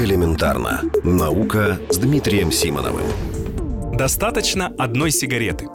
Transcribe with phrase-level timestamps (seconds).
[0.00, 0.80] Элементарно.
[1.04, 3.04] Наука с Дмитрием Симоновым.
[3.92, 5.68] Достаточно одной сигареты.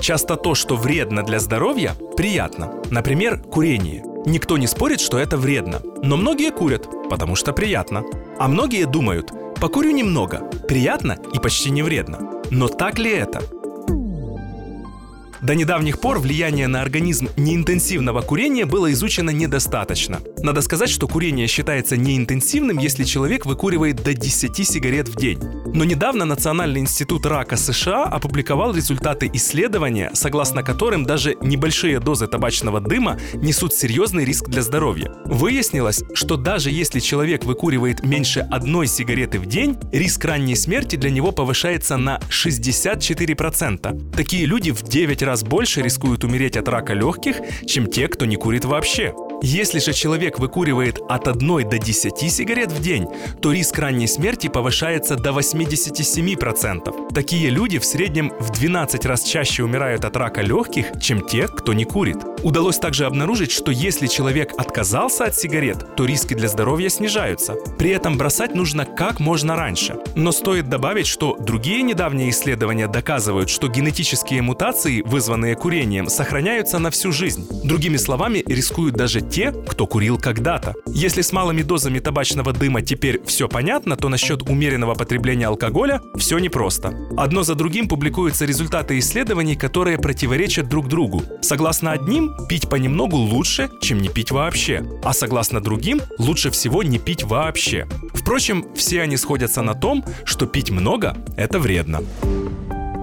[0.00, 2.80] Часто то, что вредно для здоровья, приятно.
[2.92, 4.04] Например, курение.
[4.24, 5.80] Никто не спорит, что это вредно.
[6.04, 8.04] Но многие курят, потому что приятно.
[8.38, 12.40] А многие думают, покурю немного, приятно и почти не вредно.
[12.52, 13.42] Но так ли это?
[15.42, 20.20] До недавних пор влияние на организм неинтенсивного курения было изучено недостаточно.
[20.38, 25.40] Надо сказать, что курение считается неинтенсивным, если человек выкуривает до 10 сигарет в день.
[25.74, 32.80] Но недавно Национальный институт рака США опубликовал результаты исследования, согласно которым даже небольшие дозы табачного
[32.80, 35.12] дыма несут серьезный риск для здоровья.
[35.24, 41.10] Выяснилось, что даже если человек выкуривает меньше одной сигареты в день, риск ранней смерти для
[41.10, 44.12] него повышается на 64%.
[44.14, 47.36] Такие люди в 9 раз больше рискуют умереть от рака легких,
[47.66, 49.14] чем те, кто не курит вообще.
[49.42, 53.06] Если же человек выкуривает от 1 до 10 сигарет в день,
[53.40, 57.12] то риск ранней смерти повышается до 87%.
[57.12, 61.72] Такие люди в среднем в 12 раз чаще умирают от рака легких, чем те, кто
[61.72, 62.31] не курит.
[62.42, 67.54] Удалось также обнаружить, что если человек отказался от сигарет, то риски для здоровья снижаются.
[67.78, 69.96] При этом бросать нужно как можно раньше.
[70.16, 76.90] Но стоит добавить, что другие недавние исследования доказывают, что генетические мутации, вызванные курением, сохраняются на
[76.90, 77.46] всю жизнь.
[77.64, 80.74] Другими словами, рискуют даже те, кто курил когда-то.
[80.86, 86.38] Если с малыми дозами табачного дыма теперь все понятно, то насчет умеренного потребления алкоголя все
[86.38, 86.92] непросто.
[87.16, 91.22] Одно за другим публикуются результаты исследований, которые противоречат друг другу.
[91.40, 94.84] Согласно одним, пить понемногу лучше, чем не пить вообще.
[95.02, 97.86] А согласно другим, лучше всего не пить вообще.
[98.14, 102.02] Впрочем, все они сходятся на том, что пить много– это вредно.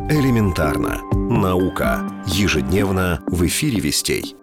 [0.10, 1.02] Элементарно.
[1.14, 2.02] Наука.
[2.26, 4.36] Ежедневно в эфире «Вестей».